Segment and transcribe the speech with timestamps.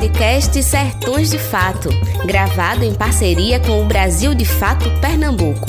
[0.00, 1.90] podcast Sertões de Fato,
[2.24, 5.66] gravado em parceria com o Brasil de Fato Pernambuco.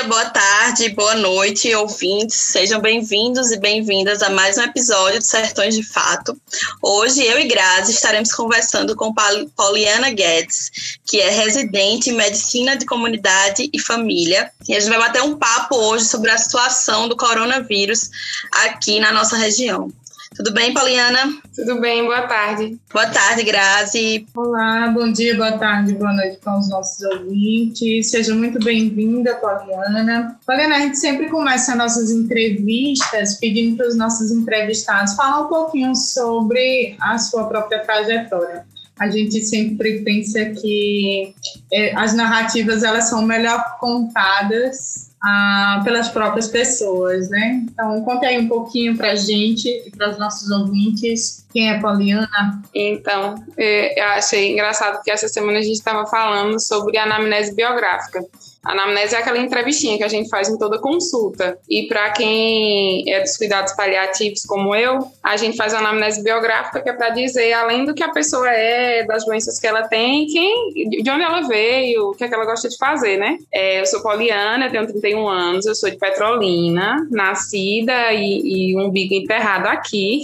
[0.00, 2.36] Dia, boa tarde, boa noite, ouvintes.
[2.36, 6.40] Sejam bem-vindos e bem-vindas a mais um episódio de Sertões de Fato.
[6.80, 9.12] Hoje, eu e Grazi estaremos conversando com
[9.56, 14.50] Pauliana Guedes, que é residente em Medicina de Comunidade e Família.
[14.66, 18.10] E a gente vai bater um papo hoje sobre a situação do coronavírus
[18.52, 19.92] aqui na nossa região.
[20.34, 21.40] Tudo bem, Pauliana?
[21.54, 22.78] Tudo bem, boa tarde.
[22.92, 24.26] Boa tarde, Grazi.
[24.34, 28.10] Olá, bom dia, boa tarde, boa noite para os nossos ouvintes.
[28.10, 30.38] Seja muito bem-vinda, Pauliana.
[30.46, 35.96] Pauliana, a gente sempre começa nossas entrevistas pedindo para os nossos entrevistados falar um pouquinho
[35.96, 38.64] sobre a sua própria trajetória
[39.00, 41.34] a gente sempre pensa que
[41.72, 47.64] é, as narrativas elas são melhor contadas ah, pelas próprias pessoas, né?
[47.70, 51.80] Então, conte aí um pouquinho para a gente e para os nossos ouvintes quem é
[51.80, 52.62] Poliana.
[52.74, 58.24] Então, é, eu achei engraçado que essa semana a gente estava falando sobre anamnese biográfica.
[58.62, 61.58] A anamnese é aquela entrevistinha que a gente faz em toda consulta.
[61.68, 66.82] E para quem é dos cuidados paliativos, como eu, a gente faz a anamnese biográfica,
[66.82, 70.26] que é para dizer, além do que a pessoa é, das doenças que ela tem,
[70.26, 73.38] quem, de onde ela veio, o que, é que ela gosta de fazer, né?
[73.52, 79.14] É, eu sou Poliana, tenho 31 anos, eu sou de Petrolina, nascida e, e umbigo
[79.14, 80.20] enterrado aqui.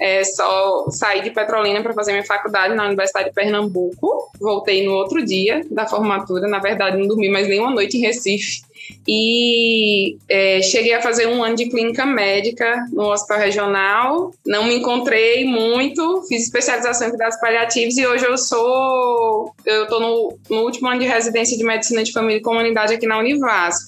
[0.00, 4.30] É, só saí de Petrolina para fazer minha faculdade na Universidade de Pernambuco.
[4.38, 6.46] Voltei no outro dia da formatura.
[6.48, 8.62] Na verdade, não dormi mais nem uma noite em Recife.
[9.06, 14.32] E é, cheguei a fazer um ano de clínica médica no hospital regional.
[14.44, 19.52] Não me encontrei muito, fiz especialização em cuidados paliativos e hoje eu sou.
[19.64, 23.06] Eu estou no, no último ano de residência de medicina de família e comunidade aqui
[23.06, 23.86] na Univasf.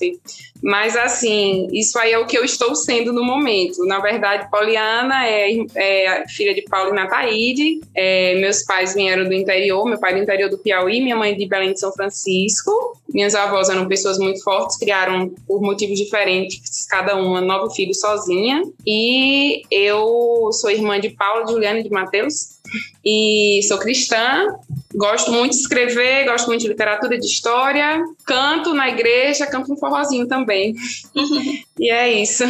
[0.63, 3.85] Mas, assim, isso aí é o que eu estou sendo no momento.
[3.87, 7.81] Na verdade, Poliana é, é filha de Paulo e Nataíde.
[7.95, 11.47] É, meus pais vieram do interior, meu pai do interior do Piauí, minha mãe de
[11.47, 12.99] Belém de São Francisco.
[13.09, 18.63] Minhas avós eram pessoas muito fortes, criaram por motivos diferentes, cada uma nove filhos sozinha.
[18.87, 22.59] E eu sou irmã de Paulo, de Juliana e de Mateus.
[23.05, 24.47] E sou cristã,
[24.95, 28.03] Gosto muito de escrever, gosto muito de literatura, de história.
[28.25, 30.75] Canto na igreja, canto um forrozinho também.
[31.79, 32.45] e é isso.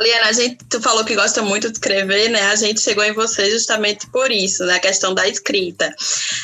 [0.00, 2.42] Liana, a gente, tu falou que gosta muito de escrever, né?
[2.42, 4.76] A gente chegou em você justamente por isso, né?
[4.76, 5.94] A questão da escrita.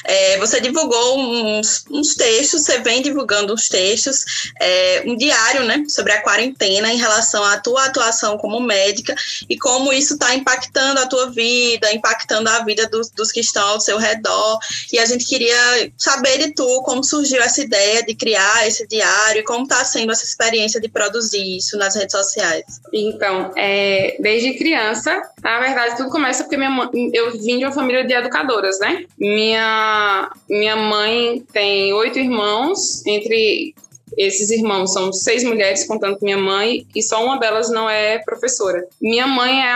[0.05, 5.85] É, você divulgou uns, uns, textos, você vem divulgando uns textos, é, um diário, né?
[5.89, 9.15] Sobre a quarentena em relação à tua atuação como médica
[9.49, 13.67] e como isso está impactando a tua vida, impactando a vida dos, dos que estão
[13.69, 14.59] ao seu redor.
[14.93, 19.41] E a gente queria saber de tu como surgiu essa ideia de criar esse diário
[19.41, 22.81] e como está sendo essa experiência de produzir isso nas redes sociais.
[22.93, 27.73] Então, é, desde criança, na verdade, tudo começa porque minha mãe, eu vim de uma
[27.73, 29.05] família de educadoras, né?
[29.19, 33.75] Minha, minha mãe tem oito irmãos, entre
[34.17, 38.19] esses irmãos são seis mulheres, contando com minha mãe, e só uma delas não é
[38.19, 38.87] professora.
[39.01, 39.75] Minha mãe é,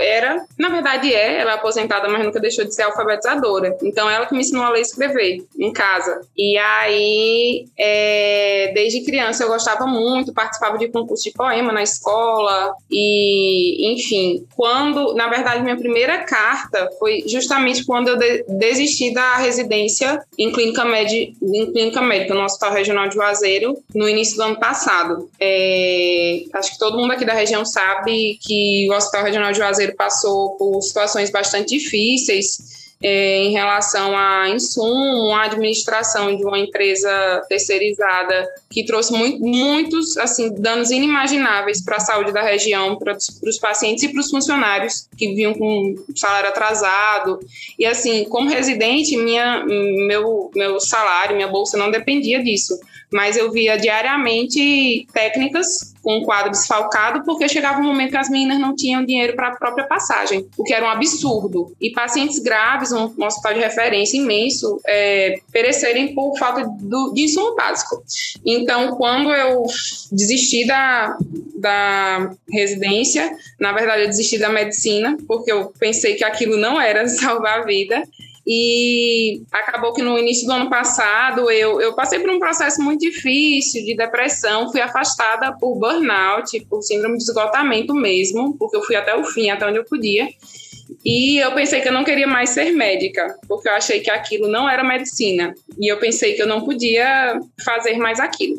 [0.00, 3.76] era, na verdade é, ela é aposentada, mas nunca deixou de ser alfabetizadora.
[3.82, 6.20] Então, ela que me ensinou a ler e escrever em casa.
[6.36, 12.74] E aí, é, desde criança, eu gostava muito, participava de concurso de poema na escola,
[12.90, 19.36] e, enfim, quando, na verdade, minha primeira carta foi justamente quando eu de, desisti da
[19.36, 24.42] residência em clínica, média, em clínica médica no Hospital Regional de Juazeiro, no início do
[24.42, 25.30] ano passado.
[25.38, 29.94] É, acho que todo mundo aqui da região sabe que o Hospital Regional de Juazeiro
[29.96, 37.10] passou por situações bastante difíceis é, em relação a insumo, a administração de uma empresa
[37.48, 43.58] terceirizada que trouxe muito, muitos assim danos inimagináveis para a saúde da região, para os
[43.58, 47.40] pacientes e para os funcionários que vinham com salário atrasado.
[47.78, 52.78] E assim, como residente, minha, meu, meu salário, minha bolsa não dependia disso
[53.12, 58.30] mas eu via diariamente técnicas com o quadro desfalcado, porque chegava um momento que as
[58.30, 61.72] meninas não tinham dinheiro para a própria passagem, o que era um absurdo.
[61.80, 67.24] E pacientes graves, um, um hospital de referência imenso, é, perecerem por falta do, de
[67.24, 68.02] insumo básico.
[68.44, 69.64] Então, quando eu
[70.10, 71.16] desisti da,
[71.56, 77.06] da residência, na verdade, eu desisti da medicina, porque eu pensei que aquilo não era
[77.08, 78.02] salvar a vida.
[78.52, 82.98] E acabou que no início do ano passado eu, eu passei por um processo muito
[82.98, 88.96] difícil de depressão, fui afastada por burnout, por síndrome de esgotamento mesmo, porque eu fui
[88.96, 90.26] até o fim, até onde eu podia.
[91.04, 94.48] E eu pensei que eu não queria mais ser médica, porque eu achei que aquilo
[94.48, 95.54] não era medicina.
[95.78, 98.56] E eu pensei que eu não podia fazer mais aquilo.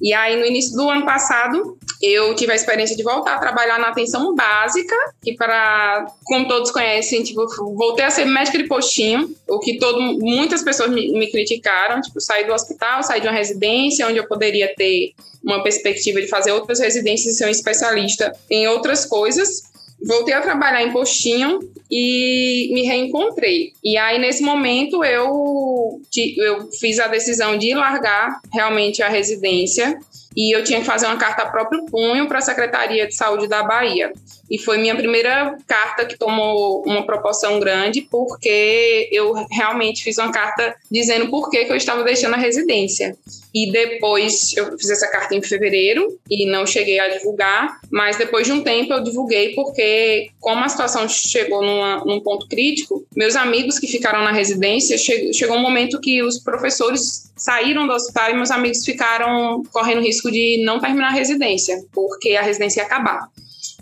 [0.00, 3.78] E aí, no início do ano passado, eu tive a experiência de voltar a trabalhar
[3.78, 7.46] na atenção básica, que para, como todos conhecem, tipo,
[7.76, 12.20] voltei a ser médica de postinho, o que todo, muitas pessoas me, me criticaram, tipo,
[12.20, 15.12] saí do hospital, saí de uma residência onde eu poderia ter
[15.44, 19.70] uma perspectiva de fazer outras residências e ser um especialista em outras coisas.
[20.06, 21.60] Voltei a trabalhar em postinho
[21.90, 23.72] e me reencontrei.
[23.84, 26.00] E aí, nesse momento, eu,
[26.38, 29.98] eu fiz a decisão de largar realmente a residência
[30.36, 33.46] e eu tinha que fazer uma carta a próprio punho para a Secretaria de Saúde
[33.46, 34.12] da Bahia.
[34.52, 40.30] E foi minha primeira carta que tomou uma proporção grande, porque eu realmente fiz uma
[40.30, 43.16] carta dizendo por que, que eu estava deixando a residência.
[43.54, 48.46] E depois eu fiz essa carta em fevereiro e não cheguei a divulgar, mas depois
[48.46, 53.36] de um tempo eu divulguei porque, como a situação chegou numa, num ponto crítico, meus
[53.36, 58.30] amigos que ficaram na residência, che chegou um momento que os professores saíram do hospital
[58.30, 62.86] e meus amigos ficaram correndo risco de não terminar a residência, porque a residência ia
[62.86, 63.30] acabar.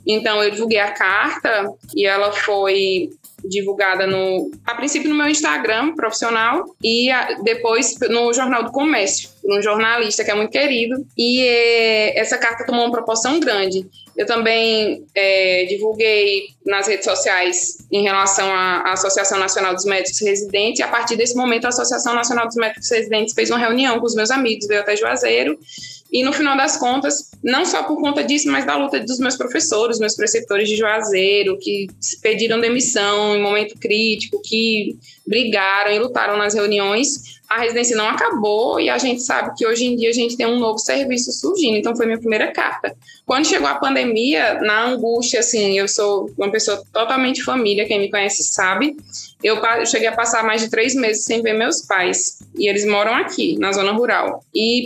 [0.07, 3.11] Então eu divulguei a carta e ela foi
[3.45, 9.31] divulgada no, a princípio no meu Instagram profissional e a, depois no Jornal do Comércio,
[9.45, 11.07] um jornalista que é muito querido.
[11.17, 13.87] E é, essa carta tomou uma proporção grande.
[14.17, 20.81] Eu também é, divulguei nas redes sociais em relação à Associação Nacional dos Médicos Residentes.
[20.81, 24.07] E a partir desse momento, a Associação Nacional dos Médicos Residentes fez uma reunião com
[24.07, 25.59] os meus amigos, veio até Juazeiro
[26.13, 29.37] e no final das contas, não só por conta disso, mas da luta dos meus
[29.37, 31.87] professores, meus preceptores de Juazeiro, que
[32.23, 34.97] pediram demissão em momento crítico, que
[35.27, 39.85] brigaram e lutaram nas reuniões, a residência não acabou e a gente sabe que hoje
[39.85, 41.77] em dia a gente tem um novo serviço surgindo.
[41.77, 42.95] Então foi minha primeira carta.
[43.27, 48.09] Quando chegou a pandemia, na angústia, assim, eu sou uma pessoa totalmente família, quem me
[48.09, 48.97] conhece sabe.
[49.43, 52.41] Eu cheguei a passar mais de três meses sem ver meus pais.
[52.57, 54.45] E eles moram aqui, na zona rural.
[54.55, 54.85] E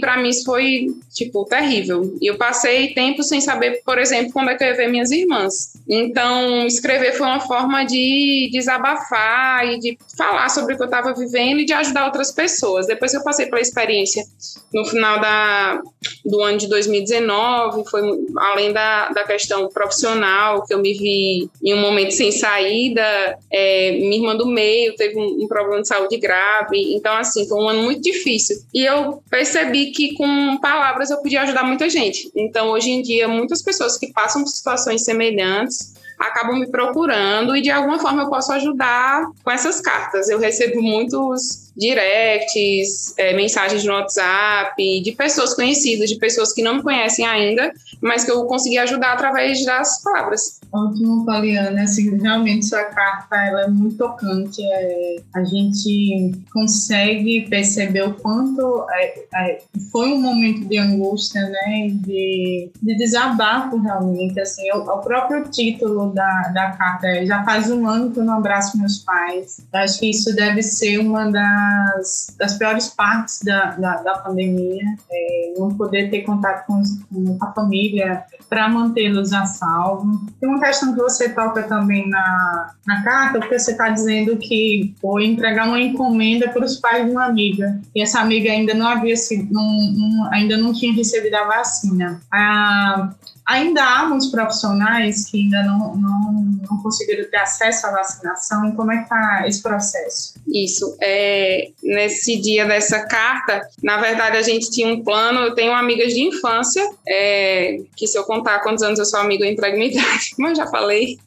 [0.00, 1.93] para mim isso foi, tipo, terrível.
[2.20, 5.10] E eu passei tempo sem saber, por exemplo, quando é que eu ia ver minhas
[5.10, 5.74] irmãs.
[5.88, 11.12] Então, escrever foi uma forma de desabafar e de falar sobre o que eu estava
[11.14, 12.86] vivendo e de ajudar outras pessoas.
[12.86, 14.24] Depois que eu passei pela experiência
[14.72, 15.80] no final da,
[16.24, 18.02] do ano de 2019, foi
[18.38, 23.04] além da, da questão profissional, que eu me vi em um momento sem saída,
[23.50, 27.58] é, minha irmã do meio teve um, um, problema de saúde grave, então assim, foi
[27.58, 28.56] um ano muito difícil.
[28.72, 32.30] E eu percebi que com palavras eu podia ajudar muita gente.
[32.34, 37.60] Então hoje em dia, muitas pessoas que passam por situações semelhantes acabam me procurando e
[37.60, 40.28] de alguma forma eu posso ajudar com essas cartas.
[40.28, 46.76] Eu recebo muitos directs, é, mensagens no WhatsApp, de pessoas conhecidas, de pessoas que não
[46.76, 50.60] me conhecem ainda, mas que eu consegui ajudar através das palavras.
[50.72, 51.82] Ótimo, Poliana.
[51.82, 54.62] Assim, realmente sua carta ela é muito tocante.
[54.62, 61.88] É, a gente consegue perceber o quanto é, é, foi um momento de angústia, né?
[61.92, 64.38] De, de desabafo realmente.
[64.38, 68.24] Assim, o, o próprio título da, da carta é Já faz um ano que eu
[68.24, 69.58] não abraço meus pais.
[69.72, 71.63] Eu acho que isso deve ser uma das
[71.94, 76.82] das, das piores partes da, da, da pandemia, é, não poder ter contato com,
[77.12, 80.26] com a família para mantê-los a salvo.
[80.40, 84.94] Tem uma questão que você toca também na, na carta, porque você está dizendo que
[85.00, 88.86] foi entregar uma encomenda para os pais de uma amiga, e essa amiga ainda não
[88.86, 92.20] havia sido, não, não, ainda não tinha recebido a vacina.
[92.32, 93.10] A,
[93.46, 96.32] Ainda há muitos profissionais que ainda não, não,
[96.70, 98.72] não conseguiram ter acesso à vacinação.
[98.72, 100.34] Como é que está esse processo?
[100.46, 100.96] Isso.
[101.00, 105.40] É, nesse dia dessa carta, na verdade, a gente tinha um plano.
[105.40, 109.44] Eu tenho amigas de infância, é, que se eu contar quantos anos eu sou amiga,
[109.44, 111.18] eu entrego minha idade, eu já falei.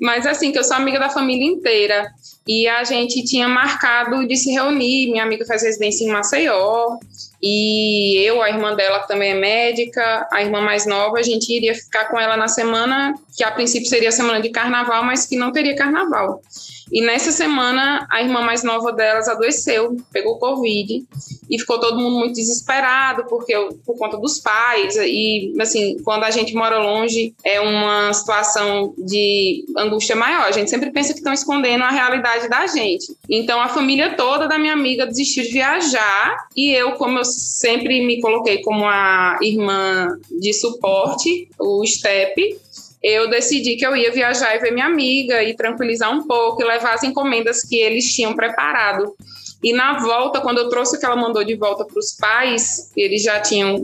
[0.00, 2.06] Mas assim, que eu sou amiga da família inteira.
[2.46, 5.10] E a gente tinha marcado de se reunir.
[5.10, 6.98] Minha amiga faz residência em Maceió.
[7.46, 11.54] E eu, a irmã dela, que também é médica, a irmã mais nova, a gente
[11.54, 15.26] iria ficar com ela na semana, que a princípio seria a semana de carnaval, mas
[15.26, 16.40] que não teria carnaval.
[16.90, 21.04] E nessa semana, a irmã mais nova delas adoeceu, pegou Covid,
[21.50, 24.96] e ficou todo mundo muito desesperado, porque por conta dos pais.
[24.96, 30.44] E, assim, quando a gente mora longe, é uma situação de angústia maior.
[30.44, 33.14] A gente sempre pensa que estão escondendo a realidade da gente.
[33.28, 38.04] Então, a família toda da minha amiga desistiu de viajar, e eu, como eu sempre
[38.04, 42.58] me coloquei como a irmã de suporte, o STEP,
[43.02, 46.64] eu decidi que eu ia viajar e ver minha amiga e tranquilizar um pouco e
[46.64, 49.14] levar as encomendas que eles tinham preparado.
[49.64, 52.90] E na volta, quando eu trouxe o que ela mandou de volta para os pais,
[52.94, 53.82] eles já tinham.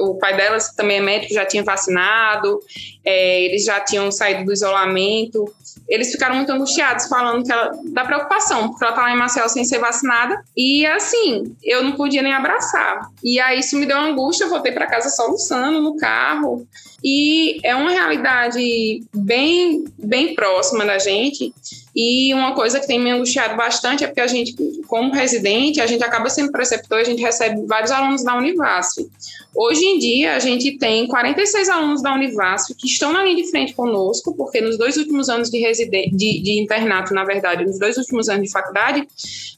[0.00, 2.58] O pai delas também é médico, já tinha vacinado,
[3.04, 5.44] é, eles já tinham saído do isolamento.
[5.88, 9.48] Eles ficaram muito angustiados, falando que ela, da preocupação, porque ela tá lá em Marcel
[9.48, 10.42] sem ser vacinada.
[10.56, 13.08] E assim, eu não podia nem abraçar.
[13.22, 16.66] E aí isso me deu angústia, eu voltei para casa soluçando no carro.
[17.04, 21.52] E é uma realidade bem, bem próxima da gente.
[21.94, 24.54] E uma coisa que tem me angustiado bastante é porque a gente,
[24.86, 29.06] como residente, a gente acaba sendo preceptor, a gente recebe vários alunos da Univasf.
[29.54, 33.50] Hoje em dia, a gente tem 46 alunos da Univasf que estão na linha de
[33.50, 35.60] frente conosco, porque nos dois últimos anos de,
[36.10, 39.06] de, de internato, na verdade, nos dois últimos anos de faculdade,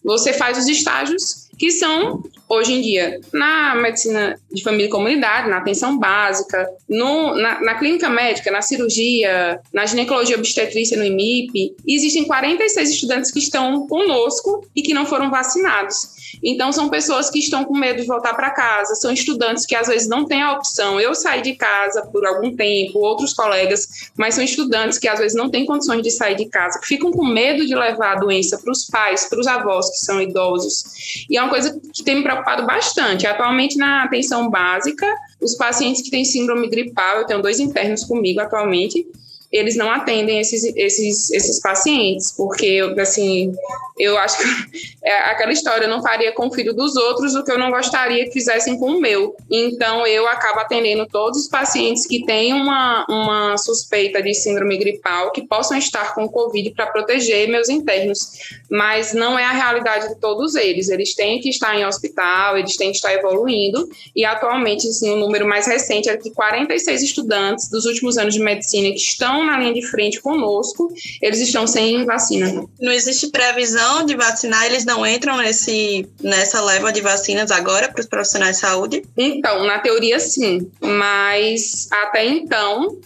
[0.03, 5.49] você faz os estágios que são, hoje em dia, na medicina de família e comunidade,
[5.49, 11.75] na atenção básica, no, na, na, clínica médica, na cirurgia, na ginecologia obstetrícia no IMIP,
[11.87, 16.24] existem 46 estudantes que estão conosco e que não foram vacinados.
[16.43, 19.89] Então, são pessoas que estão com medo de voltar para casa, são estudantes que às
[19.89, 21.01] vezes não têm a opção.
[21.01, 23.87] Eu saí de casa por algum tempo, outros colegas,
[24.17, 27.11] mas são estudantes que às vezes não têm condições de sair de casa, que ficam
[27.11, 30.85] com medo de levar a doença para os pais, para os avós que são idosos.
[31.29, 33.27] E é uma coisa que tem me preocupado bastante.
[33.27, 35.07] Atualmente, na atenção básica,
[35.41, 39.07] os pacientes que têm síndrome gripal, eu tenho dois internos comigo atualmente,
[39.55, 43.55] eles não atendem esses, esses, esses pacientes, porque, assim,
[43.97, 47.45] eu acho que é aquela história, eu não faria com o filho dos outros o
[47.45, 49.37] que eu não gostaria que fizessem com o meu.
[49.51, 55.31] Então, eu acabo atendendo todos os pacientes que têm uma, uma suspeita de síndrome gripal,
[55.31, 58.31] que possam estar com Covid para proteger meus internos.
[58.71, 60.89] Mas não é a realidade de todos eles.
[60.89, 65.17] Eles têm que estar em hospital, eles têm que estar evoluindo, e atualmente, assim, o
[65.17, 69.59] número mais recente é que 46 estudantes dos últimos anos de medicina que estão na
[69.59, 72.67] linha de frente conosco, eles estão sem vacina.
[72.81, 78.01] Não existe previsão de vacinar, eles não entram nesse, nessa leva de vacinas agora para
[78.01, 79.03] os profissionais de saúde?
[79.17, 82.99] Então, na teoria sim, mas até então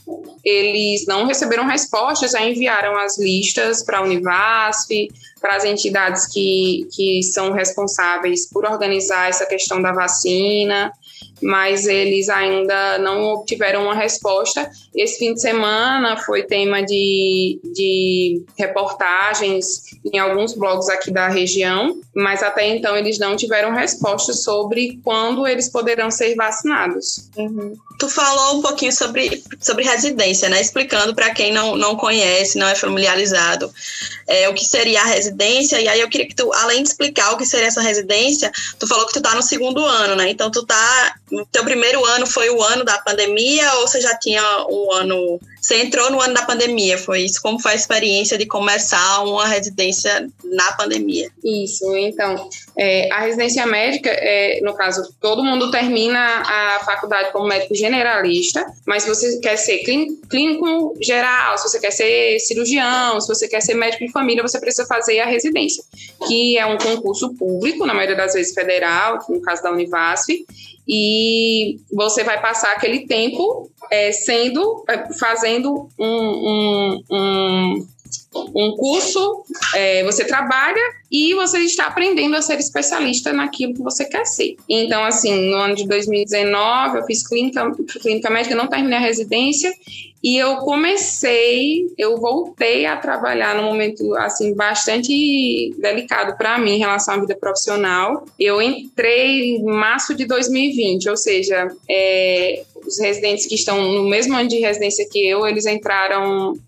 [0.45, 4.89] eles não receberam respostas, já enviaram as listas para a Univasf,
[5.41, 10.91] para as entidades que, que são responsáveis por organizar essa questão da vacina
[11.43, 14.71] mas eles ainda não obtiveram uma resposta.
[14.95, 22.01] Esse fim de semana foi tema de, de reportagens em alguns blogs aqui da região,
[22.15, 27.31] mas até então eles não tiveram resposta sobre quando eles poderão ser vacinados.
[27.37, 27.75] Uhum.
[27.99, 30.61] Tu falou um pouquinho sobre, sobre residência, né?
[30.61, 33.73] Explicando para quem não, não conhece, não é familiarizado,
[34.27, 35.81] é, o que seria a residência.
[35.81, 38.87] E aí eu queria que tu, além de explicar o que seria essa residência, tu
[38.87, 40.31] falou que tu tá no segundo ano, né?
[40.31, 41.15] Então tu tá.
[41.53, 45.83] Teu primeiro ano foi o ano da pandemia ou você já tinha um ano você
[45.83, 47.43] entrou no ano da pandemia, foi isso?
[47.43, 51.31] Como foi a experiência de começar uma residência na pandemia?
[51.45, 57.47] Isso, então, é, a residência médica, é, no caso, todo mundo termina a faculdade como
[57.47, 59.79] médico generalista, mas se você quer ser
[60.31, 64.61] clínico geral, se você quer ser cirurgião, se você quer ser médico de família, você
[64.61, 65.83] precisa fazer a residência,
[66.27, 70.29] que é um concurso público, na maioria das vezes federal, no caso da Univasf,
[70.89, 77.87] e você vai passar aquele tempo é, sendo, é, fazendo um, um, um,
[78.57, 80.81] um curso, é, você trabalha
[81.11, 84.57] e você está aprendendo a ser especialista naquilo que você quer ser.
[84.69, 89.73] Então, assim, no ano de 2019, eu fiz clínica, clínica médica, não terminei a residência,
[90.23, 96.79] e eu comecei, eu voltei a trabalhar num momento, assim, bastante delicado para mim em
[96.79, 98.25] relação à vida profissional.
[98.39, 104.35] Eu entrei em março de 2020, ou seja, é, os residentes que estão no mesmo
[104.35, 106.59] ano de residência que eu, eles entraram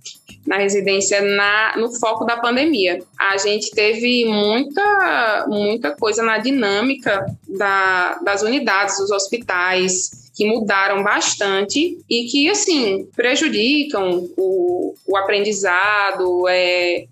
[0.46, 3.02] na residência na, no foco da pandemia.
[3.18, 11.02] A gente teve muita, muita coisa na dinâmica da, das unidades, dos hospitais, que mudaram
[11.02, 17.04] bastante e que, assim, prejudicam o, o aprendizado, é,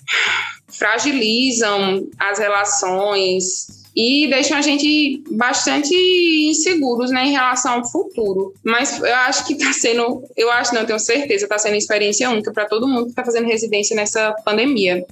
[0.68, 5.92] fragilizam as relações, e deixam a gente bastante
[6.48, 8.54] inseguros né, em relação ao futuro.
[8.62, 12.52] Mas eu acho que está sendo, eu acho, não, tenho certeza, está sendo experiência única
[12.52, 15.04] para todo mundo que está fazendo residência nessa pandemia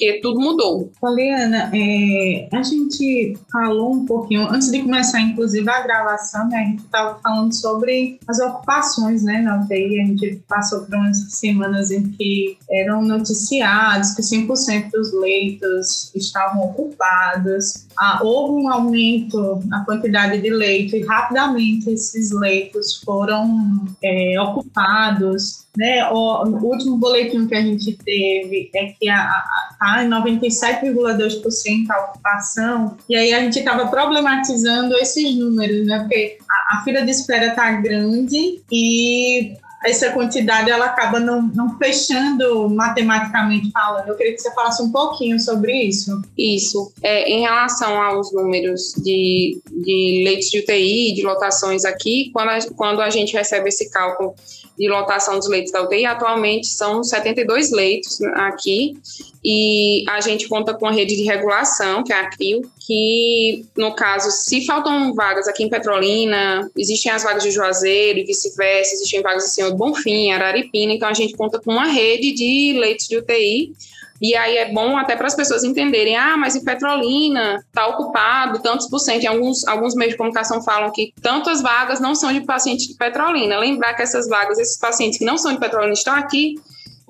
[0.00, 0.90] porque tudo mudou.
[0.98, 6.64] Poliana, é, a gente falou um pouquinho, antes de começar, inclusive, a gravação, né, a
[6.64, 10.00] gente estava falando sobre as ocupações né, na UTI.
[10.00, 16.64] A gente passou por umas semanas em que eram noticiados que 5% dos leitos estavam
[16.64, 17.86] ocupados.
[17.98, 25.66] Ah, houve um aumento na quantidade de leitos e rapidamente esses leitos foram é, ocupados
[25.76, 26.08] né?
[26.10, 32.96] O, o último boletim que a gente teve é que está em 97,2% a ocupação,
[33.08, 36.00] e aí a gente estava problematizando esses números, né?
[36.00, 41.78] Porque a, a fila de espera está grande e essa quantidade ela acaba não, não
[41.78, 44.08] fechando matematicamente falando.
[44.08, 46.20] Eu queria que você falasse um pouquinho sobre isso.
[46.36, 46.92] Isso.
[47.02, 52.58] É, em relação aos números de, de leitos de UTI, de lotações aqui, quando a,
[52.76, 54.34] quando a gente recebe esse cálculo
[54.80, 58.96] de lotação dos leitos da UTI, atualmente são 72 leitos aqui,
[59.44, 63.94] e a gente conta com a rede de regulação, que é a CRIO, que, no
[63.94, 69.20] caso, se faltam vagas aqui em Petrolina, existem as vagas de Juazeiro e vice-versa, existem
[69.20, 73.06] vagas em Senhor do Bonfim, Araripina, então a gente conta com uma rede de leitos
[73.06, 73.74] de UTI
[74.20, 78.58] e aí é bom até para as pessoas entenderem, ah, mas em Petrolina está ocupado
[78.60, 79.26] tantos por cento.
[79.26, 83.58] Alguns, alguns meios de comunicação falam que tantas vagas não são de pacientes de Petrolina.
[83.58, 86.56] Lembrar que essas vagas, esses pacientes que não são de Petrolina estão aqui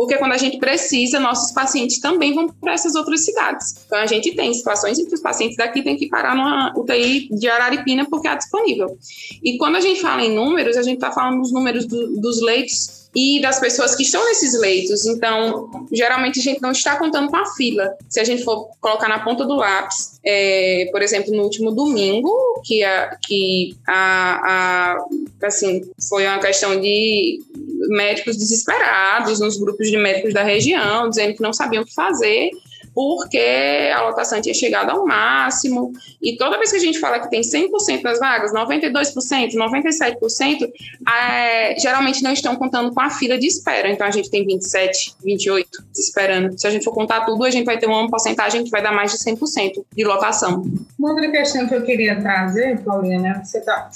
[0.00, 3.85] porque quando a gente precisa, nossos pacientes também vão para essas outras cidades.
[3.85, 7.29] Então a gente tem situações em que os pacientes daqui têm que parar numa UTI
[7.31, 8.97] de Araripina porque é disponível.
[9.45, 12.40] E quando a gente fala em números, a gente está falando dos números do, dos
[12.40, 15.05] leitos e das pessoas que estão nesses leitos.
[15.07, 17.97] Então, geralmente a gente não está contando com a fila.
[18.09, 22.31] Se a gente for colocar na ponta do lápis, é, por exemplo, no último domingo,
[22.64, 24.97] que a, que a,
[25.43, 27.40] a assim foi uma questão de
[27.88, 32.50] médicos desesperados nos grupos de médicos da região, dizendo que não sabiam o que fazer
[33.00, 35.90] porque a lotação tinha chegado ao máximo.
[36.21, 40.71] E toda vez que a gente fala que tem 100% das vagas, 92%, 97%,
[41.09, 43.90] é, geralmente não estão contando com a fila de espera.
[43.90, 46.61] Então a gente tem 27, 28 esperando.
[46.61, 48.92] Se a gente for contar tudo, a gente vai ter uma porcentagem que vai dar
[48.92, 50.62] mais de 100% de lotação.
[50.99, 53.42] Uma outra questão que eu queria trazer, Paulinha, né?
[53.42, 53.88] Você está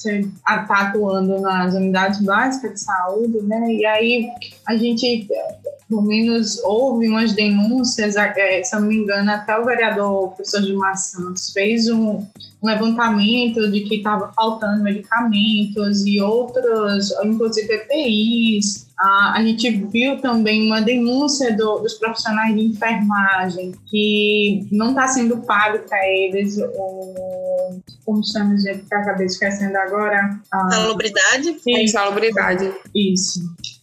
[0.43, 3.67] tá atuando nas unidades básicas de saúde, né?
[3.71, 4.31] E aí
[4.67, 5.29] a gente
[5.95, 10.61] pelo menos houve umas denúncias, é, se eu não me engano, até o vereador professor
[10.63, 12.17] Gilmar Santos fez um,
[12.61, 18.89] um levantamento de que estava faltando medicamentos e outros, inclusive EPIs.
[18.99, 25.39] A gente viu também uma denúncia do, dos profissionais de enfermagem que não está sendo
[25.39, 27.45] pago para eles o,
[28.05, 30.39] como chama, gente, que acabei esquecendo agora?
[30.53, 31.57] Ah, salubridade?
[31.67, 32.73] Insalubridade.
[32.95, 33.41] Isso.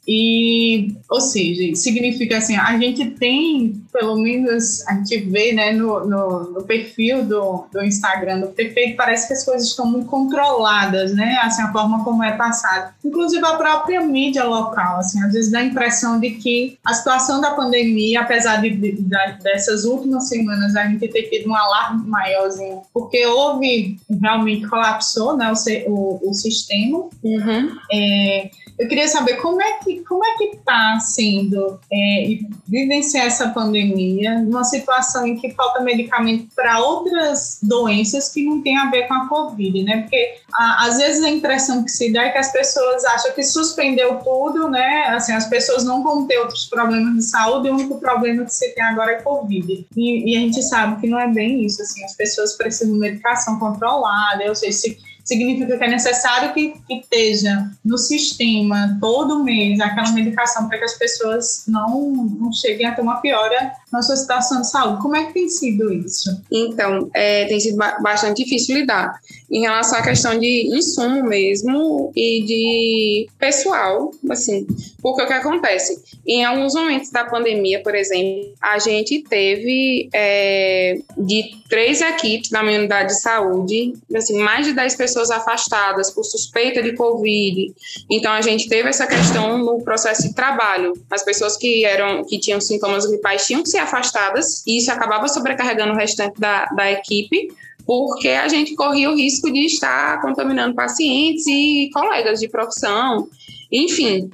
[0.08, 6.06] E, ou seja, significa assim, a gente tem, pelo menos, a gente vê né, no,
[6.06, 11.14] no, no, perfil do, do Instagram do prefeito, parece que as coisas estão muito controladas,
[11.14, 11.40] né?
[11.44, 12.96] Assim, a forma como é passada.
[13.06, 17.40] Inclusive a própria mídia local, assim, às vezes dá a impressão de que a situação
[17.40, 19.12] da pandemia, apesar de, de, de
[19.44, 25.52] dessas últimas semanas a gente ter tido um alarme maiorzinho, porque houve, realmente colapsou né,
[25.52, 27.08] o, o, o sistema.
[27.24, 27.78] Uhum.
[27.94, 28.50] É,
[28.82, 34.40] eu queria saber como é que como é que está sendo é, vivenciar essa pandemia
[34.40, 39.14] numa situação em que falta medicamento para outras doenças que não tem a ver com
[39.14, 40.02] a Covid, né?
[40.02, 43.44] Porque a, às vezes a impressão que se dá é que as pessoas acham que
[43.44, 45.04] suspendeu tudo, né?
[45.10, 48.74] Assim, as pessoas não vão ter outros problemas de saúde, o único problema que se
[48.74, 49.86] tem agora é Covid.
[49.96, 53.00] E, e a gente sabe que não é bem isso, assim, as pessoas precisam de
[53.00, 59.44] medicação controlada, eu sei se significa que é necessário que, que esteja no sistema todo
[59.44, 64.02] mês aquela medicação para que as pessoas não, não cheguem a ter uma piora na
[64.02, 65.02] sua situação de saúde.
[65.02, 66.30] Como é que tem sido isso?
[66.52, 72.44] Então, é, tem sido bastante difícil lidar em relação à questão de insumo mesmo e
[72.44, 74.66] de pessoal, assim,
[75.02, 76.02] porque o que acontece?
[76.26, 82.64] Em alguns momentos da pandemia, por exemplo, a gente teve é, de três equipes na
[82.64, 87.74] minha unidade de saúde, assim, mais de 10 pessoas afastadas por suspeita de Covid.
[88.10, 90.94] Então, a gente teve essa questão no processo de trabalho.
[91.10, 95.94] As pessoas que eram que tinham sintomas gripais tinham que afastadas, e isso acabava sobrecarregando
[95.94, 97.50] o restante da, da equipe,
[97.86, 103.28] porque a gente corria o risco de estar contaminando pacientes e colegas de profissão.
[103.72, 104.30] Enfim,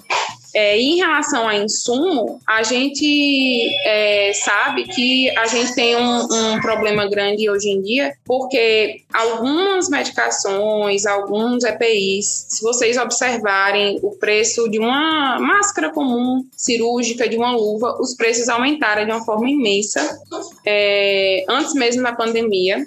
[0.57, 6.61] é, em relação a insumo, a gente é, sabe que a gente tem um, um,
[6.61, 14.67] problema grande hoje em dia, porque algumas medicações, alguns EPIs, se vocês observarem o preço
[14.67, 20.19] de uma máscara comum cirúrgica, de uma luva, os preços aumentaram de uma forma imensa
[20.65, 22.83] é, antes mesmo da pandemia.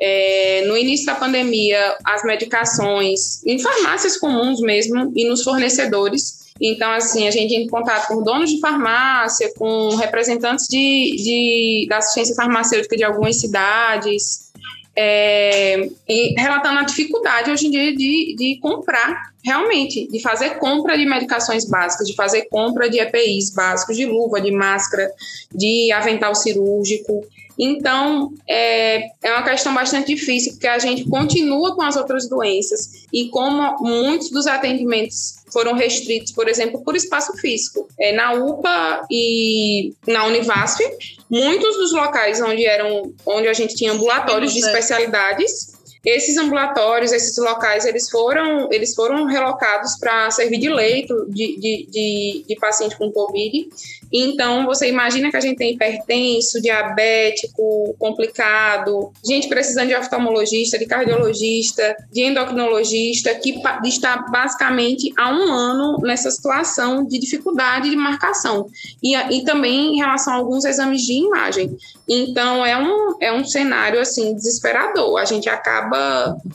[0.00, 6.90] É, no início da pandemia, as medicações em farmácias comuns mesmo e nos fornecedores então,
[6.92, 11.98] assim, a gente entra em contato com donos de farmácia, com representantes de, de da
[11.98, 14.48] assistência farmacêutica de algumas cidades,
[14.96, 15.88] é,
[16.36, 21.64] relatando a dificuldade hoje em dia de, de comprar realmente de fazer compra de medicações
[21.68, 25.10] básicas, de fazer compra de EPIs básicos, de luva, de máscara,
[25.54, 27.26] de avental cirúrgico.
[27.58, 33.06] Então, é, é uma questão bastante difícil, porque a gente continua com as outras doenças
[33.12, 37.88] e como muitos dos atendimentos foram restritos, por exemplo, por espaço físico.
[37.98, 40.78] É, na UPA e na Univasf,
[41.28, 47.36] muitos dos locais onde eram onde a gente tinha ambulatórios de especialidades esses ambulatórios, esses
[47.38, 52.96] locais, eles foram, eles foram relocados para servir de leito de, de, de, de paciente
[52.96, 53.68] com Covid
[54.12, 60.86] então, você imagina que a gente tem hipertenso, diabético, complicado, gente precisando de oftalmologista, de
[60.86, 68.66] cardiologista, de endocrinologista, que está basicamente há um ano nessa situação de dificuldade de marcação.
[69.02, 71.76] E, e também em relação a alguns exames de imagem.
[72.08, 75.18] Então, é um, é um cenário, assim, desesperador.
[75.18, 75.87] A gente acaba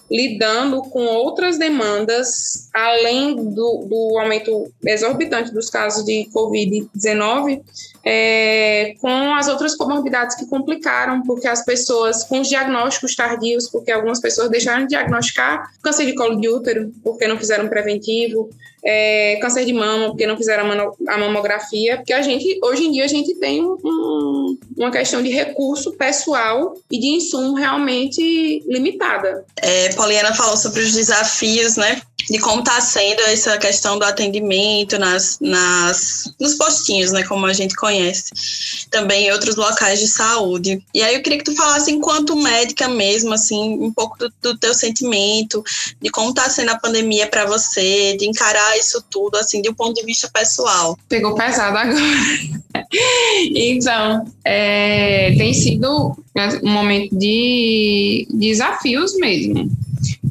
[0.09, 7.61] lidando com outras demandas, além do, do aumento exorbitante dos casos de Covid-19,
[8.03, 13.91] é, com as outras comorbidades que complicaram, porque as pessoas com os diagnósticos tardios, porque
[13.91, 18.49] algumas pessoas deixaram de diagnosticar câncer de colo de útero, porque não fizeram preventivo,
[18.83, 20.65] é, câncer de mama, porque não fizeram
[21.07, 25.29] a mamografia, porque a gente, hoje em dia, a gente tem um, uma questão de
[25.29, 29.45] recurso pessoal e de insumo realmente limitada.
[29.57, 32.01] É, Poliana falou sobre os desafios, né?
[32.29, 37.53] De como está sendo essa questão do atendimento nas, nas, nos postinhos, né, como a
[37.53, 38.31] gente conhece,
[38.89, 40.83] também em outros locais de saúde.
[40.93, 44.57] E aí eu queria que tu falasse, enquanto médica mesmo, assim, um pouco do, do
[44.57, 45.63] teu sentimento,
[46.01, 49.73] de como está sendo a pandemia para você, de encarar isso tudo, assim, de um
[49.73, 50.97] ponto de vista pessoal.
[51.09, 51.95] Pegou pesado agora.
[53.55, 56.15] então, é, tem sido
[56.63, 59.69] um momento de desafios mesmo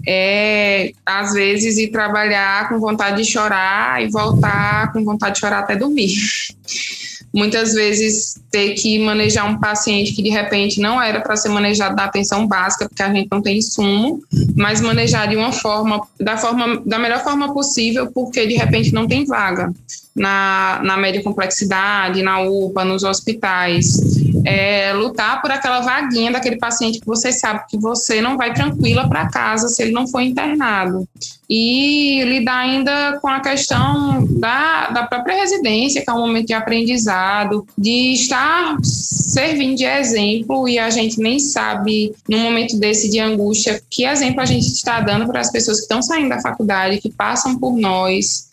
[0.06, 5.60] é, às vezes, ir trabalhar com vontade de chorar e voltar com vontade de chorar
[5.60, 6.14] até dormir.
[7.34, 11.96] Muitas vezes, ter que manejar um paciente que de repente não era para ser manejado
[11.96, 14.20] da atenção básica, porque a gente não tem insumo,
[14.54, 19.08] mas manejar de uma forma, da, forma, da melhor forma possível, porque de repente não
[19.08, 19.72] tem vaga
[20.14, 23.96] na, na média complexidade, na UPA, nos hospitais.
[24.44, 29.08] É, lutar por aquela vaguinha daquele paciente que você sabe que você não vai tranquila
[29.08, 31.06] para casa se ele não for internado.
[31.48, 36.54] E lidar ainda com a questão da, da própria residência, que é um momento de
[36.54, 43.20] aprendizado, de estar servindo de exemplo e a gente nem sabe, num momento desse de
[43.20, 47.00] angústia, que exemplo a gente está dando para as pessoas que estão saindo da faculdade,
[47.00, 48.51] que passam por nós,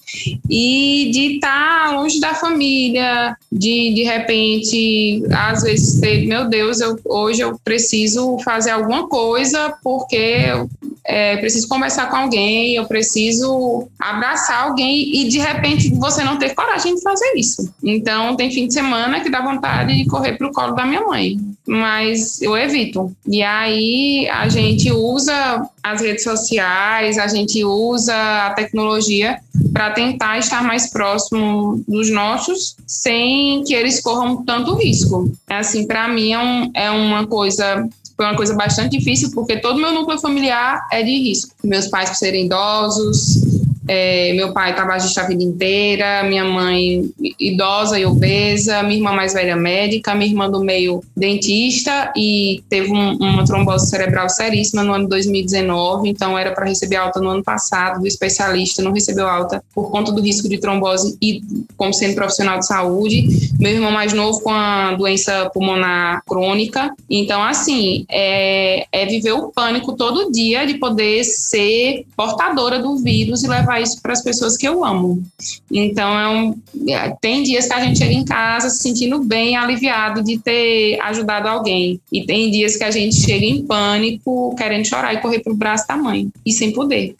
[0.50, 6.80] e de estar tá longe da família, de de repente, às vezes ter, meu Deus,
[6.80, 10.46] eu, hoje eu preciso fazer alguma coisa porque
[11.06, 16.54] é, preciso conversar com alguém, eu preciso abraçar alguém e de repente você não ter
[16.54, 17.74] coragem de fazer isso.
[17.84, 21.02] Então tem fim de semana que dá vontade de correr para o colo da minha
[21.02, 23.12] mãe, mas eu evito.
[23.28, 28.14] E aí a gente usa as redes sociais, a gente usa
[28.48, 29.40] a tecnologia
[29.74, 35.32] para tentar estar mais próximo dos nossos, sem que eles corram tanto risco.
[35.48, 37.88] Assim, para mim é, um, é uma coisa
[38.20, 41.56] foi uma coisa bastante difícil, porque todo meu núcleo familiar é de risco.
[41.64, 43.42] Meus pais por serem idosos,
[43.92, 49.34] é, meu pai tabagista a vida inteira, minha mãe idosa e obesa, minha irmã mais
[49.34, 54.94] velha médica, minha irmã do meio dentista e teve um, uma trombose cerebral seríssima no
[54.94, 59.64] ano 2019, então era para receber alta no ano passado, do especialista não recebeu alta
[59.74, 61.42] por conta do risco de trombose e
[61.76, 63.28] como sendo profissional de saúde.
[63.60, 66.94] Meu irmão mais novo com a doença pulmonar crônica.
[67.10, 73.44] Então, assim, é, é viver o pânico todo dia de poder ser portadora do vírus
[73.44, 75.24] e levar isso para as pessoas que eu amo.
[75.72, 76.56] Então, é um,
[76.90, 81.00] é, tem dias que a gente chega em casa se sentindo bem, aliviado de ter
[81.02, 82.00] ajudado alguém.
[82.12, 85.56] E tem dias que a gente chega em pânico, querendo chorar e correr para o
[85.56, 87.16] braço da mãe, e sem poder.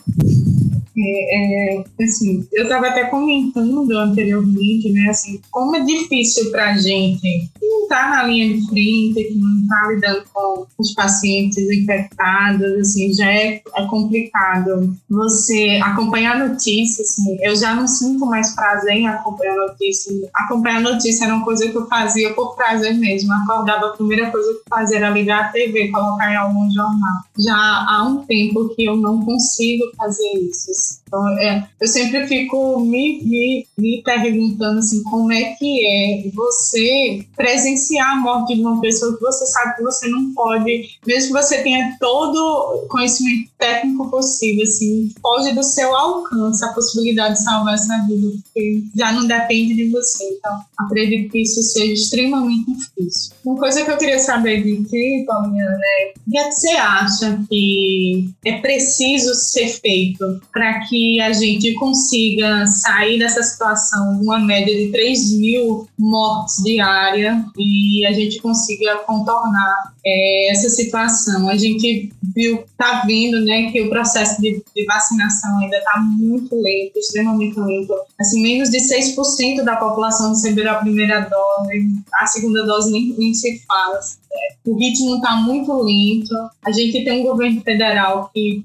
[1.02, 6.78] É, é, assim, eu estava até comentando anteriormente, né, assim, como é difícil para a
[6.78, 11.58] gente que não está na linha de frente, que não está lidando com os pacientes
[11.58, 14.96] infectados, assim, já é, é complicado.
[15.10, 20.30] Você acompanhar notícias, assim, eu já não sinto mais prazer em acompanhar notícias.
[20.34, 23.34] Acompanhar notícia era uma coisa que eu fazia por prazer mesmo.
[23.34, 27.24] Acordava, a primeira coisa que eu fazia era ligar a TV, colocar em algum jornal.
[27.38, 30.72] Já há um tempo que eu não consigo fazer isso,
[31.08, 37.26] Então, é, eu sempre fico me, me, me perguntando assim, como é que é você
[37.36, 41.42] presenciar a morte de uma pessoa que você sabe que você não pode, mesmo que
[41.42, 47.74] você tenha todo conhecimento técnico possível, assim, foge do seu alcance a possibilidade de salvar
[47.74, 50.24] essa vida, porque já não depende de você.
[50.38, 53.34] Então, acredito que isso seja extremamente difícil.
[53.46, 57.46] Uma coisa que eu queria saber de ti, Paulinha, é o que é você acha
[57.50, 64.76] que é preciso ser feito para que a gente consiga sair dessa situação, uma média
[64.76, 71.50] de 3 mil mortes diárias, e a gente consiga contornar é, essa situação.
[71.50, 76.56] A gente viu, está vendo, né, que o processo de, de vacinação ainda está muito
[76.56, 77.94] lento, extremamente lento.
[78.20, 83.34] Assim, menos de 6% da população recebeu a primeira dose, a segunda dose nem, nem
[83.34, 84.00] se fala.
[84.32, 86.36] É, o ritmo está muito lento.
[86.66, 88.64] A gente tem um governo federal que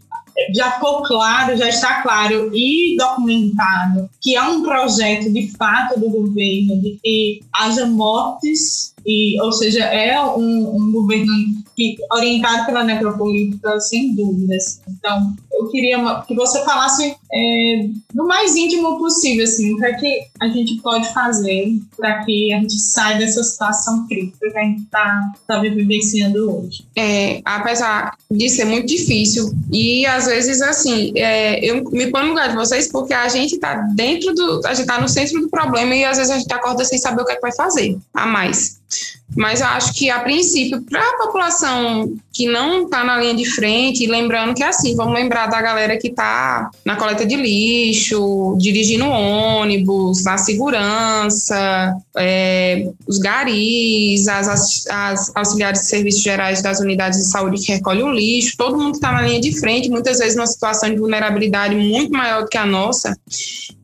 [0.54, 6.10] já ficou claro, já está claro e documentado que há um projeto de fato do
[6.10, 11.32] governo de que haja mortes e, ou seja, é um, um governo
[11.76, 14.80] que, orientado pela necropolítica, sem dúvidas.
[14.88, 20.28] Então, eu queria que você falasse é, do mais íntimo possível, assim, o que é
[20.40, 24.82] a gente pode fazer para que a gente saia dessa situação crítica que a gente
[24.82, 26.84] está tá vivenciando hoje.
[26.96, 32.30] É, apesar de ser muito difícil, e às vezes, assim, é, eu me ponho no
[32.30, 35.48] lugar de vocês porque a gente está dentro do, a gente está no centro do
[35.48, 37.96] problema e às vezes a gente acorda sem saber o que, é que vai fazer
[38.12, 38.83] a mais.
[39.36, 43.44] Mas eu acho que, a princípio, para a população que não está na linha de
[43.44, 48.56] frente, lembrando que é assim, vamos lembrar da galera que está na coleta de lixo,
[48.58, 57.20] dirigindo ônibus, na segurança, é, os garis, as, as, auxiliares de serviços gerais das unidades
[57.20, 60.36] de saúde que recolhem o lixo, todo mundo está na linha de frente, muitas vezes
[60.36, 63.16] numa situação de vulnerabilidade muito maior do que a nossa,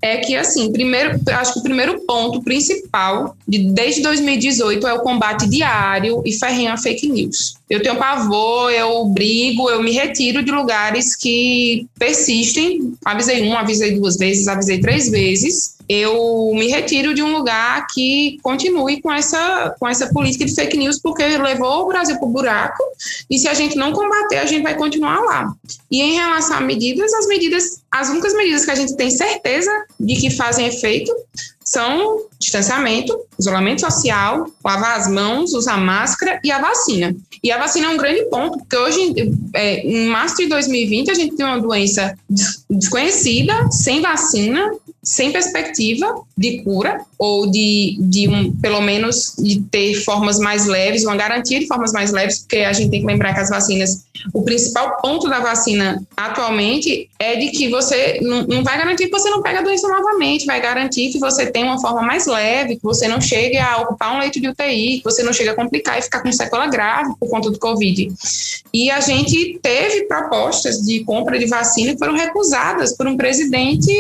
[0.03, 5.00] é que, assim, primeiro, acho que o primeiro ponto principal de, desde 2018 é o
[5.01, 7.55] combate diário e ferrinho a fake news.
[7.69, 12.95] Eu tenho pavor, eu brigo, eu me retiro de lugares que persistem.
[13.05, 18.39] Avisei um, avisei duas vezes, avisei três vezes eu me retiro de um lugar que
[18.45, 22.31] continue com essa, com essa política de fake news, porque levou o Brasil para o
[22.31, 22.81] buraco,
[23.29, 25.53] e se a gente não combater, a gente vai continuar lá.
[25.91, 29.73] E em relação a medidas, as medidas, as únicas medidas que a gente tem certeza
[29.99, 31.13] de que fazem efeito
[31.65, 37.17] são distanciamento, isolamento social, lavar as mãos, usar máscara e a vacina.
[37.43, 39.13] E a vacina é um grande ponto, porque hoje,
[39.55, 42.17] é, em março de 2020, a gente tem uma doença
[42.69, 44.71] desconhecida, sem vacina,
[45.03, 51.05] sem perspectiva de cura ou de, de um, pelo menos de ter formas mais leves,
[51.05, 54.05] uma garantia de formas mais leves, porque a gente tem que lembrar que as vacinas,
[54.33, 59.11] o principal ponto da vacina atualmente é de que você não, não vai garantir que
[59.11, 62.77] você não pega a doença novamente, vai garantir que você tem uma forma mais leve,
[62.77, 65.55] que você não chegue a ocupar um leito de UTI, que você não chegue a
[65.55, 68.13] complicar e ficar com sequela grave por conta do Covid.
[68.73, 73.91] E a gente teve propostas de compra de vacina que foram recusadas por um presidente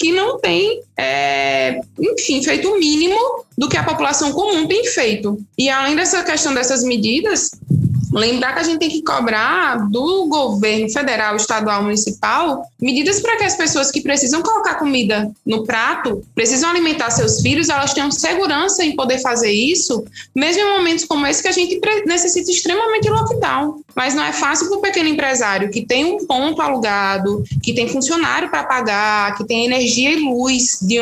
[0.00, 5.38] que não tem, é, enfim, feito o mínimo do que a população comum tem feito.
[5.58, 7.50] E além dessa questão dessas medidas,
[8.12, 13.44] Lembrar que a gente tem que cobrar do governo federal, estadual, municipal medidas para que
[13.44, 18.84] as pessoas que precisam colocar comida no prato, precisam alimentar seus filhos, elas tenham segurança
[18.84, 23.10] em poder fazer isso, mesmo em momentos como esse que a gente necessita extremamente de
[23.10, 23.80] lockdown.
[23.94, 27.88] Mas não é fácil para o pequeno empresário que tem um ponto alugado, que tem
[27.88, 30.98] funcionário para pagar, que tem energia e luz de,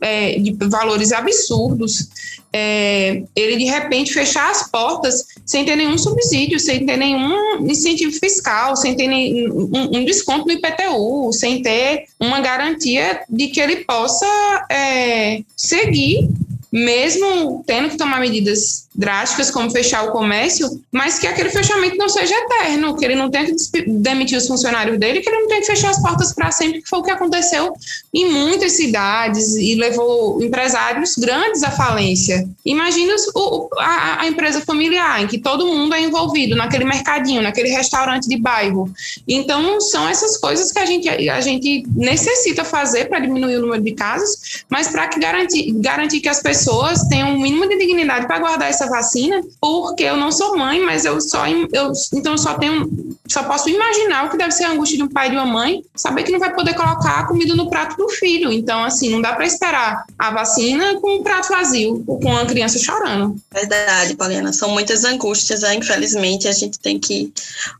[0.00, 2.08] é, de valores absurdos
[2.52, 8.12] é, ele de repente fechar as portas sem ter nenhum subsídio, sem ter nenhum incentivo
[8.12, 13.76] fiscal, sem ter um, um desconto no IPTU, sem ter uma garantia de que ele
[13.84, 14.26] possa
[14.70, 16.28] é, seguir
[16.70, 22.08] mesmo tendo que tomar medidas drásticas como fechar o comércio, mas que aquele fechamento não
[22.08, 23.54] seja eterno, que ele não tenha que
[23.86, 26.88] demitir os funcionários dele, que ele não tenha que fechar as portas para sempre, que
[26.88, 27.72] foi o que aconteceu
[28.12, 32.46] em muitas cidades e levou empresários grandes à falência.
[32.64, 37.70] Imagina o, a, a, empresa familiar, em que todo mundo é envolvido naquele mercadinho, naquele
[37.70, 38.92] restaurante de bairro.
[39.26, 43.82] Então, são essas coisas que a gente, a gente necessita fazer para diminuir o número
[43.82, 48.38] de casos, mas para garantir, garantir que as pessoas tenham um mínimo de dignidade para
[48.38, 52.38] guardar essa essa vacina porque eu não sou mãe, mas eu só eu, então eu
[52.38, 52.90] só tenho
[53.32, 55.46] só posso imaginar o que deve ser a angústia de um pai e de uma
[55.46, 58.52] mãe, saber que não vai poder colocar a comida no prato do filho.
[58.52, 62.44] Então, assim, não dá para esperar a vacina com o prato vazio, ou com a
[62.44, 63.40] criança chorando.
[63.50, 64.52] Verdade, Paulina.
[64.52, 65.74] São muitas angústias, né?
[65.74, 67.32] infelizmente, a gente tem que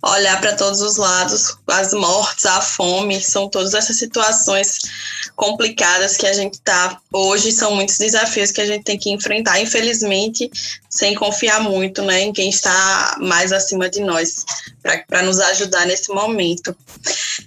[0.02, 4.78] olhar para todos os lados, as mortes, a fome, são todas essas situações
[5.36, 9.60] complicadas que a gente está hoje, são muitos desafios que a gente tem que enfrentar,
[9.60, 10.50] infelizmente,
[10.92, 14.44] sem confiar muito né, em quem está mais acima de nós,
[15.08, 16.76] para nos ajudar nesse momento.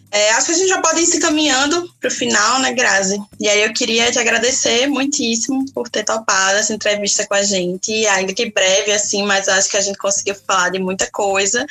[0.09, 3.21] É, acho que a gente já pode ir se caminhando para o final, né, Grazi?
[3.39, 7.91] E aí eu queria te agradecer muitíssimo por ter topado essa entrevista com a gente,
[8.07, 11.63] ainda que breve, assim, mas acho que a gente conseguiu falar de muita coisa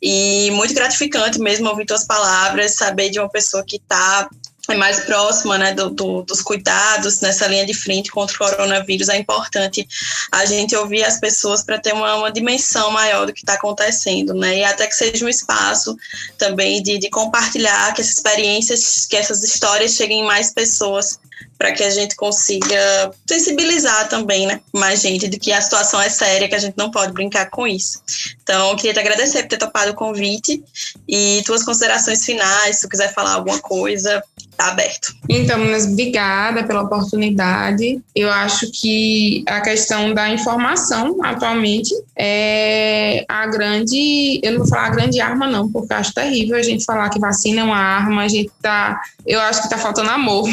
[0.00, 4.28] e muito gratificante mesmo ouvir tuas palavras, saber de uma pessoa que está
[4.70, 9.08] é mais próxima né, do, do, dos cuidados nessa linha de frente contra o coronavírus,
[9.08, 9.86] é importante
[10.30, 14.34] a gente ouvir as pessoas para ter uma, uma, dimensão maior do que está acontecendo,
[14.34, 14.58] né?
[14.58, 15.96] E até que seja um espaço
[16.36, 21.18] também de, de compartilhar que essas experiências, que essas histórias cheguem em mais pessoas
[21.58, 26.08] para que a gente consiga sensibilizar também, né, mais gente de que a situação é
[26.08, 28.00] séria, que a gente não pode brincar com isso.
[28.42, 30.62] Então, eu queria te agradecer por ter topado o convite
[31.06, 34.22] e tuas considerações finais, se tu quiser falar alguma coisa,
[34.56, 35.14] tá aberto.
[35.28, 38.00] Então, mas obrigada pela oportunidade.
[38.14, 44.86] Eu acho que a questão da informação atualmente é a grande, eu não vou falar
[44.86, 48.22] a grande arma não, porque acho terrível a gente falar que vacina é uma arma,
[48.22, 50.48] a gente tá, eu acho que tá faltando amor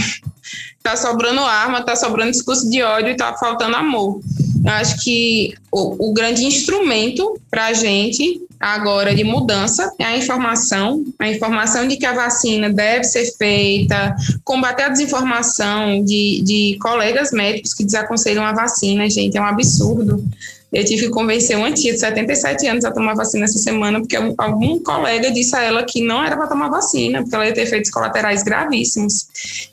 [0.85, 4.21] tá sobrando arma, tá sobrando discurso de ódio e tá faltando amor.
[4.63, 10.17] Eu acho que o, o grande instrumento para a gente agora de mudança é a
[10.17, 16.77] informação, a informação de que a vacina deve ser feita, combater a desinformação de, de
[16.79, 20.23] colegas médicos que desaconselham a vacina, gente, é um absurdo.
[20.75, 24.17] Eu tive que convencer uma tia de 77 anos a tomar vacina essa semana, porque
[24.37, 27.61] algum colega disse a ela que não era para tomar vacina, porque ela ia ter
[27.61, 29.25] efeitos colaterais gravíssimos.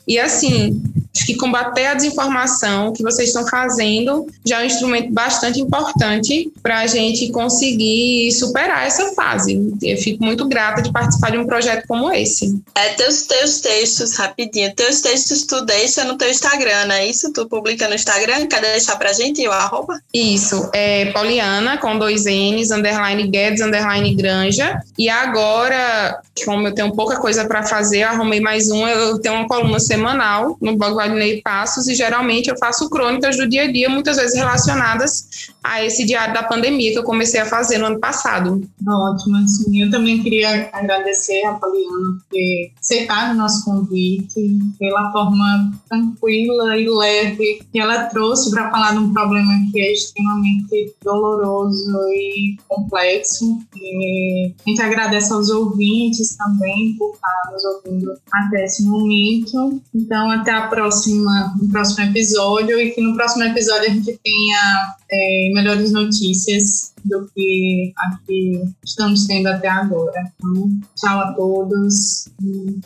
[0.07, 0.81] E assim,
[1.13, 6.49] acho que combater a desinformação que vocês estão fazendo já é um instrumento bastante importante
[6.61, 9.73] para a gente conseguir superar essa fase.
[9.81, 12.57] Eu fico muito grata de participar de um projeto como esse.
[12.75, 17.33] É, teus, teus textos, rapidinho, teus textos tu deixa no teu Instagram, não é isso?
[17.33, 19.99] Tu publica no Instagram, quer deixar pra gente o arroba?
[20.13, 24.81] Isso, é Poliana, com dois N's, underline Guedes, underline Granja.
[24.97, 29.35] E agora, como eu tenho pouca coisa para fazer, eu arrumei mais um, eu tenho
[29.35, 33.71] uma coluna semanal no blog Valdinei Passos e geralmente eu faço crônicas do dia a
[33.71, 37.85] dia, muitas vezes relacionadas a esse diário da pandemia que eu comecei a fazer no
[37.85, 38.61] ano passado.
[38.87, 42.39] Ótimo, assim, eu também queria agradecer a Poliana por
[42.79, 48.99] aceitar o nosso convite, pela forma tranquila e leve que ela trouxe para falar de
[48.99, 50.72] um problema que é extremamente
[51.03, 53.59] doloroso e complexo.
[53.75, 59.81] E a gente agradece aos ouvintes também por estar nos ouvindo até esse momento.
[59.93, 64.95] Então, até a próxima, no próximo episódio e que no próximo episódio a gente tenha
[65.11, 70.31] é, melhores notícias do que a que estamos tendo até agora.
[70.37, 72.29] Então, tchau a todos.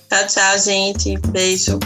[0.09, 1.17] Tchau, tchau, gente.
[1.29, 1.79] Beijo.